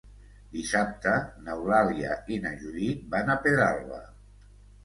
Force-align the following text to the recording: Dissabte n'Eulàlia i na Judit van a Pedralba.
Dissabte 0.53 1.11
n'Eulàlia 1.49 2.17
i 2.37 2.39
na 2.47 2.55
Judit 2.65 3.05
van 3.15 3.33
a 3.35 3.39
Pedralba. 3.45 4.01